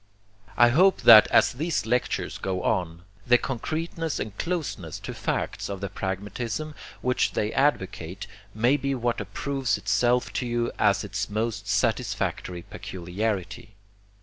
[0.57, 5.79] I hope that as these lectures go on, the concreteness and closeness to facts of
[5.79, 8.25] the pragmatism which they advocate
[8.55, 13.75] may be what approves itself to you as its most satisfactory peculiarity.